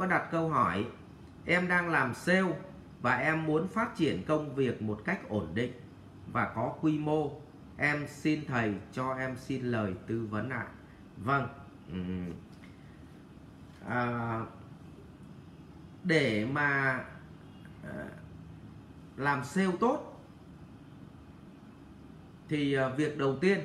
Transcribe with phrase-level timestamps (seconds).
[0.00, 0.86] có đặt câu hỏi
[1.46, 2.56] em đang làm sale
[3.00, 5.72] và em muốn phát triển công việc một cách ổn định
[6.32, 7.30] và có quy mô.
[7.76, 10.66] Em xin thầy cho em xin lời tư vấn ạ.
[11.16, 11.48] Vâng.
[13.88, 14.40] À,
[16.04, 17.04] để mà
[17.82, 18.06] ờ,
[19.16, 20.22] làm sale tốt
[22.48, 23.60] thì ờ, việc đầu tiên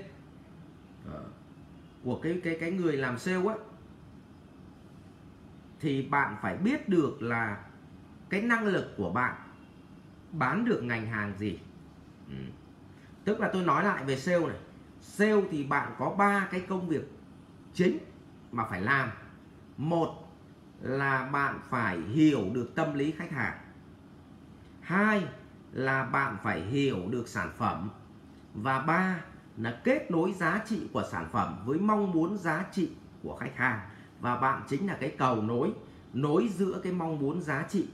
[1.12, 1.24] ờ,
[2.04, 3.56] của cái cái cái người làm sale á
[5.82, 7.58] thì bạn phải biết được là
[8.30, 9.36] cái năng lực của bạn
[10.32, 11.60] bán được ngành hàng gì.
[12.30, 12.36] Ừ.
[13.26, 14.58] tức là tôi nói lại về sale này.
[15.02, 17.12] Sale thì bạn có ba cái công việc
[17.74, 17.98] chính
[18.52, 19.10] mà phải làm.
[19.78, 20.10] Một
[20.82, 23.58] là bạn phải hiểu được tâm lý khách hàng.
[24.82, 25.26] Hai
[25.72, 27.90] là bạn phải hiểu được sản phẩm.
[28.54, 29.22] Và ba
[29.58, 32.92] là kết nối giá trị của sản phẩm với mong muốn giá trị
[33.24, 33.90] của khách hàng
[34.22, 35.72] và bạn chính là cái cầu nối
[36.14, 37.88] nối giữa cái mong muốn giá trị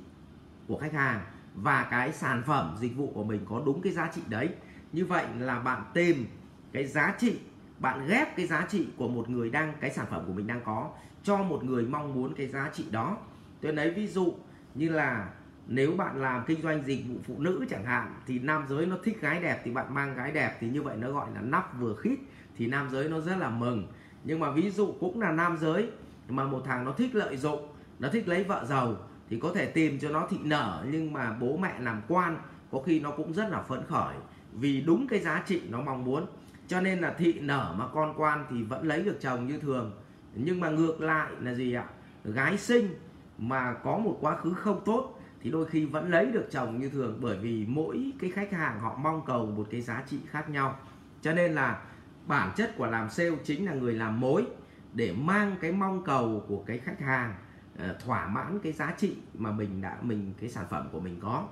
[0.68, 1.22] của khách hàng
[1.56, 4.50] và cái sản phẩm, dịch vụ của mình có đúng cái giá trị đấy.
[4.92, 6.26] Như vậy là bạn tìm
[6.72, 7.40] cái giá trị,
[7.80, 10.62] bạn ghép cái giá trị của một người đang, cái sản phẩm của mình đang
[10.66, 10.90] có
[11.24, 13.18] cho một người mong muốn cái giá trị đó.
[13.62, 14.34] Tôi lấy ví dụ
[14.76, 15.30] như là
[15.68, 18.98] nếu bạn làm kinh doanh dịch vụ phụ nữ chẳng hạn, thì nam giới nó
[19.04, 21.80] thích gái đẹp thì bạn mang gái đẹp, thì như vậy nó gọi là nắp
[21.80, 22.18] vừa khít,
[22.58, 23.88] thì nam giới nó rất là mừng.
[24.24, 25.90] Nhưng mà ví dụ cũng là nam giới
[26.30, 27.68] mà một thằng nó thích lợi dụng,
[28.00, 28.96] nó thích lấy vợ giàu
[29.30, 32.38] thì có thể tìm cho nó thị nở, nhưng mà bố mẹ làm quan
[32.72, 34.16] có khi nó cũng rất là phấn khởi
[34.54, 36.26] vì đúng cái giá trị nó mong muốn.
[36.68, 39.92] Cho nên là thị nở mà con quan thì vẫn lấy được chồng như thường.
[40.36, 41.86] Nhưng mà ngược lại là gì ạ?
[42.24, 42.96] Gái sinh
[43.38, 46.90] mà có một quá khứ không tốt thì đôi khi vẫn lấy được chồng như
[46.90, 50.50] thường bởi vì mỗi cái khách hàng họ mong cầu một cái giá trị khác
[50.50, 50.80] nhau.
[51.22, 51.82] Cho nên là
[52.28, 54.46] bản chất của làm sale chính là người làm mối
[54.94, 57.36] để mang cái mong cầu của cái khách hàng
[57.78, 61.20] ờ, thỏa mãn cái giá trị mà mình đã, mình, cái sản phẩm của mình
[61.22, 61.48] có.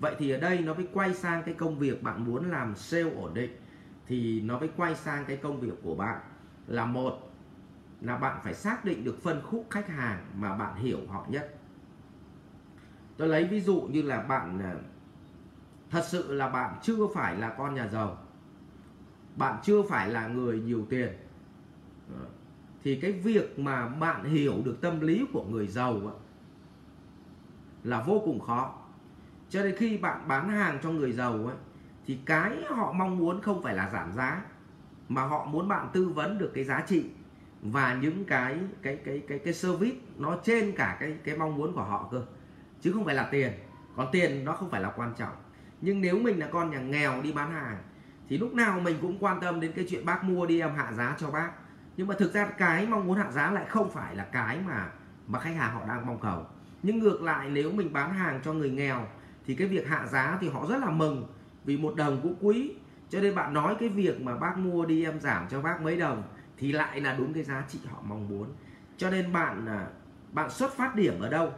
[0.00, 3.10] Vậy thì ở đây nó mới quay sang cái công việc bạn muốn làm sale
[3.10, 3.56] ổn định,
[4.06, 6.20] thì nó mới quay sang cái công việc của bạn.
[6.66, 7.32] Là một
[8.00, 11.54] là bạn phải xác định được phân khúc khách hàng mà bạn hiểu họ nhất.
[13.16, 14.80] Tôi lấy ví dụ như là bạn ờ,
[15.90, 18.18] thật sự là bạn chưa phải là con nhà giàu,
[19.36, 21.08] bạn chưa phải là người nhiều tiền.
[22.20, 22.26] Ờ,
[22.84, 26.20] thì cái việc mà bạn hiểu được tâm lý của người giàu
[27.84, 28.74] là vô cùng khó.
[29.48, 31.56] Cho nên khi bạn bán hàng cho người giàu ấy
[32.06, 34.42] thì cái họ mong muốn không phải là giảm giá,
[35.08, 37.04] mà họ muốn bạn tư vấn được cái giá trị
[37.62, 41.72] và những cái cái cái cái cái service nó trên cả cái cái mong muốn
[41.72, 42.22] của họ cơ.
[42.80, 43.52] Chứ không phải là tiền.
[43.96, 45.36] Còn tiền nó không phải là quan trọng.
[45.80, 47.78] Nhưng nếu mình là con nhà nghèo đi bán hàng,
[48.28, 50.92] thì lúc nào mình cũng quan tâm đến cái chuyện bác mua đi em hạ
[50.92, 51.50] giá cho bác
[52.02, 54.90] nhưng mà thực ra cái mong muốn hạ giá lại không phải là cái mà
[55.26, 56.46] mà khách hàng họ đang mong cầu.
[56.82, 59.06] Nhưng ngược lại, nếu mình bán hàng cho người nghèo,
[59.46, 61.26] thì cái việc hạ giá thì họ rất là mừng
[61.64, 62.74] vì một đồng cũng quý.
[63.08, 65.96] Cho nên bạn nói cái việc mà bác mua đi em giảm cho bác mấy
[65.96, 66.22] đồng
[66.58, 68.48] thì lại là đúng cái giá trị họ mong muốn.
[68.96, 69.86] Cho nên bạn à,
[70.32, 71.52] bạn xuất phát điểm ở đâu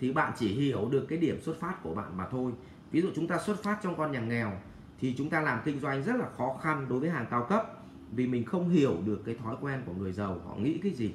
[0.00, 2.52] thì bạn chỉ hiểu được cái điểm xuất phát của bạn mà thôi.
[2.90, 4.52] Ví dụ chúng ta xuất phát trong con nhà nghèo
[5.00, 7.77] thì chúng ta làm kinh doanh rất là khó khăn đối với hàng cao cấp
[8.12, 11.14] vì mình không hiểu được cái thói quen của người giàu họ nghĩ cái gì.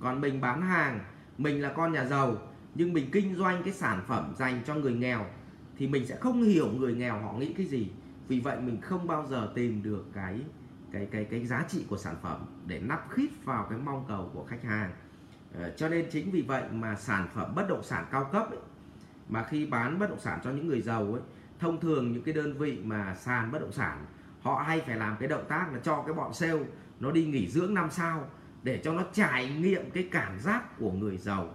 [0.00, 1.00] Còn mình bán hàng
[1.38, 2.36] mình là con nhà giàu
[2.74, 5.26] nhưng mình kinh doanh cái sản phẩm dành cho người nghèo
[5.76, 7.90] thì mình sẽ không hiểu người nghèo họ nghĩ cái gì.
[8.28, 10.40] Vì vậy mình không bao giờ tìm được cái
[10.92, 14.30] cái cái cái giá trị của sản phẩm để nắp khít vào cái mong cầu
[14.34, 14.90] của khách hàng.
[15.54, 18.60] Ờ, cho nên chính vì vậy mà sản phẩm bất động sản cao cấp ấy,
[19.28, 21.22] mà khi bán bất động sản cho những người giàu ấy
[21.58, 24.06] thông thường những cái đơn vị mà sàn bất động sản
[24.40, 26.64] họ hay phải làm cái động tác là cho cái bọn sale
[27.00, 28.24] nó đi nghỉ dưỡng năm sao
[28.62, 31.54] để cho nó trải nghiệm cái cảm giác của người giàu.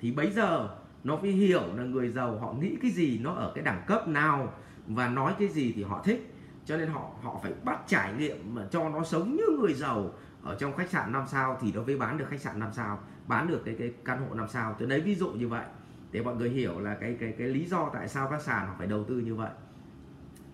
[0.00, 3.52] Thì bấy giờ nó phải hiểu là người giàu họ nghĩ cái gì, nó ở
[3.54, 4.54] cái đẳng cấp nào
[4.86, 6.34] và nói cái gì thì họ thích.
[6.64, 10.12] Cho nên họ họ phải bắt trải nghiệm mà cho nó sống như người giàu
[10.42, 12.98] ở trong khách sạn 5 sao thì nó mới bán được khách sạn 5 sao,
[13.26, 14.76] bán được cái cái căn hộ 5 sao.
[14.78, 15.64] Tôi lấy ví dụ như vậy
[16.10, 18.74] để mọi người hiểu là cái cái cái lý do tại sao các sàn họ
[18.78, 19.50] phải đầu tư như vậy.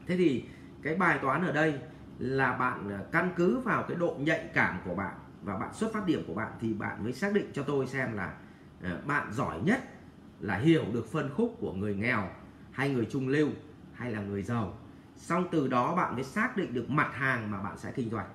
[0.07, 0.45] Thế thì
[0.85, 1.81] cái bài toán ở đây
[2.19, 5.93] là bạn à, căn cứ vào cái độ nhạy cảm của bạn và bạn xuất
[5.93, 8.35] phát điểm của bạn thì bạn mới xác định cho tôi xem là
[8.83, 9.81] à, bạn giỏi nhất
[10.41, 12.29] là hiểu được phân khúc của người nghèo
[12.73, 13.49] hay người trung lưu
[13.95, 14.79] hay là người giàu.
[15.17, 18.27] Xong từ đó bạn mới xác định được mặt hàng mà bạn sẽ kinh doanh.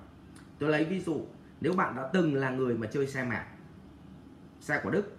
[0.58, 1.26] Tôi lấy ví dụ,
[1.60, 3.44] nếu bạn đã từng là người mà chơi xe mẹ,
[4.60, 5.16] xe của đức,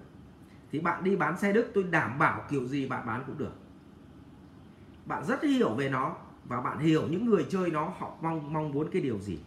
[0.72, 3.54] thì bạn đi bán xe đức tôi đảm bảo kiểu gì bạn bán cũng được.
[5.06, 8.72] Bạn rất hiểu về nó và bạn hiểu những người chơi nó họ mong mong
[8.72, 9.40] muốn cái điều gì.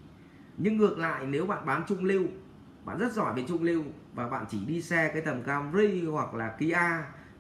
[0.57, 2.25] Nhưng ngược lại nếu bạn bán trung lưu
[2.85, 3.83] bạn rất giỏi về trung lưu
[4.15, 6.79] và bạn chỉ đi xe cái tầm Camry hoặc là Kia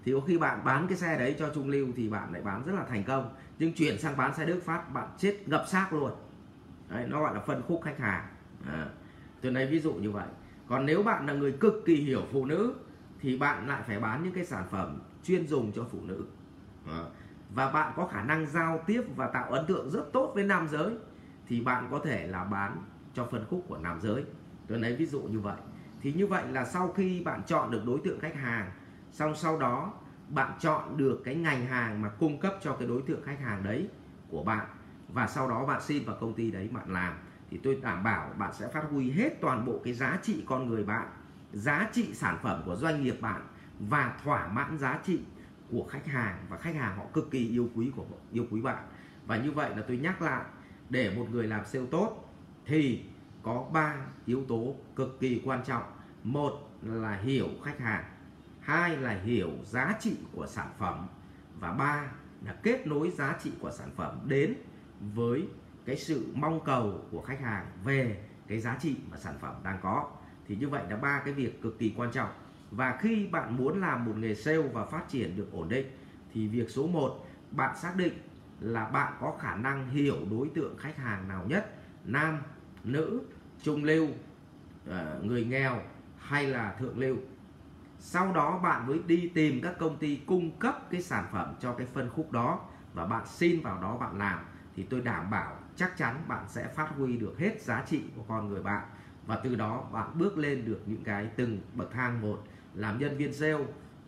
[0.04, 2.62] thì có khi bạn bán cái xe đấy cho trung lưu thì bạn lại bán
[2.66, 3.34] rất là thành công.
[3.58, 6.12] Nhưng chuyển sang bán xe Đức phát bạn chết ngập xác luôn.
[6.88, 8.26] Đấy, nó gọi là phân khúc khách hàng.
[8.66, 8.88] À,
[9.40, 10.26] tôi lấy ví dụ như vậy.
[10.68, 12.74] Còn nếu bạn là người cực kỳ hiểu phụ nữ
[13.20, 16.24] thì bạn lại phải bán những cái sản phẩm chuyên dùng cho phụ nữ.
[16.86, 17.04] À,
[17.54, 20.68] và bạn có khả năng giao tiếp và tạo ấn tượng rất tốt với nam
[20.68, 20.96] giới,
[21.46, 22.76] thì bạn có thể là bán
[23.14, 24.24] cho phân khúc của nam giới.
[24.66, 25.56] Tôi lấy ví dụ như vậy.
[26.00, 28.70] Thì như vậy là sau khi bạn chọn được đối tượng khách hàng,
[29.12, 29.92] xong sau đó
[30.28, 33.62] bạn chọn được cái ngành hàng mà cung cấp cho cái đối tượng khách hàng
[33.62, 33.88] đấy
[34.28, 34.66] của bạn,
[35.08, 37.14] và sau đó bạn xin vào công ty đấy bạn làm,
[37.50, 40.68] thì tôi đảm bảo bạn sẽ phát huy hết toàn bộ cái giá trị con
[40.68, 41.08] người bạn,
[41.52, 43.42] giá trị sản phẩm của doanh nghiệp bạn
[43.78, 45.20] và thỏa mãn giá trị
[45.74, 48.86] của khách hàng và khách hàng họ cực kỳ yêu quý của yêu quý bạn.
[49.26, 50.44] Và như vậy là tôi nhắc lại,
[50.90, 52.34] để một người làm sale tốt
[52.66, 53.04] thì
[53.42, 55.82] có ba yếu tố cực kỳ quan trọng.
[56.22, 58.04] Một là hiểu khách hàng,
[58.60, 61.06] hai là hiểu giá trị của sản phẩm,
[61.60, 62.12] và ba
[62.44, 64.54] là kết nối giá trị của sản phẩm đến
[65.14, 65.48] với
[65.84, 69.78] cái sự mong cầu của khách hàng về cái giá trị mà sản phẩm đang
[69.82, 70.10] có.
[70.46, 72.30] Thì như vậy là ba cái việc cực kỳ quan trọng
[72.76, 75.86] và khi bạn muốn làm một nghề sale và phát triển được ổn định,
[76.32, 78.12] thì việc số 1 bạn xác định
[78.60, 81.74] là bạn có khả năng hiểu đối tượng khách hàng nào nhất,
[82.04, 82.38] nam,
[82.84, 83.22] nữ,
[83.62, 84.08] trung lưu
[84.86, 85.82] ờ, người nghèo
[86.18, 87.16] hay là thượng lưu.
[87.98, 91.72] Sau đó bạn mới đi tìm các công ty cung cấp cái sản phẩm cho
[91.72, 92.60] cái phân khúc đó
[92.94, 94.38] và bạn xin vào đó bạn làm.
[94.76, 98.22] Thì tôi đảm bảo chắc chắn bạn sẽ phát huy được hết giá trị của
[98.28, 98.82] con người bạn.
[99.26, 102.44] Và từ đó bạn bước lên được những cái từng bậc thang một
[102.74, 103.64] làm nhân viên sale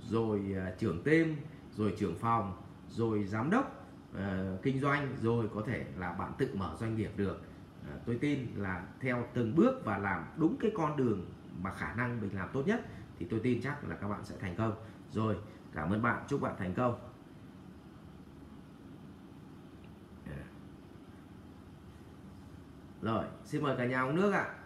[0.09, 1.37] rồi uh, trưởng team
[1.77, 6.49] rồi trưởng phòng rồi giám đốc uh, kinh doanh rồi có thể là bạn tự
[6.55, 7.41] mở doanh nghiệp được.
[7.81, 11.27] Uh, tôi tin là theo từng bước và làm đúng cái con đường
[11.63, 12.87] mà khả năng mình làm tốt nhất
[13.19, 14.75] thì tôi tin chắc là các bạn sẽ thành công.
[15.11, 15.37] Rồi
[15.73, 16.99] cảm ơn bạn chúc bạn thành công.
[23.03, 24.41] Rồi xin mời cả nhà uống nước ạ.
[24.41, 24.66] à.